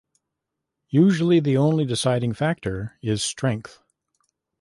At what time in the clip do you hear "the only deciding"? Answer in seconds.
1.39-2.33